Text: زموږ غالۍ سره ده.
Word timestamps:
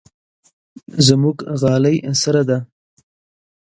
زموږ 1.07 1.37
غالۍ 1.61 1.97
سره 2.21 2.41
ده. 2.49 2.57